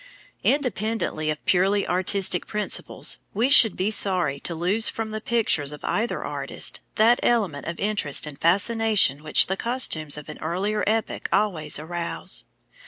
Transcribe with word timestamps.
Independently 0.43 1.29
of 1.29 1.45
purely 1.45 1.87
artistic 1.87 2.47
principles, 2.47 3.19
we 3.35 3.49
should 3.49 3.77
be 3.77 3.91
sorry 3.91 4.39
to 4.39 4.55
lose 4.55 4.89
from 4.89 5.11
the 5.11 5.21
pictures 5.21 5.71
of 5.71 5.85
either 5.85 6.23
artist 6.23 6.79
that 6.95 7.19
element 7.21 7.67
of 7.67 7.79
interest 7.79 8.25
and 8.25 8.41
fascination 8.41 9.21
which 9.21 9.45
the 9.45 9.55
costumes 9.55 10.17
of 10.17 10.27
an 10.27 10.39
earlier 10.39 10.83
epoch 10.87 11.29
always 11.31 11.77
arouse. 11.77 12.45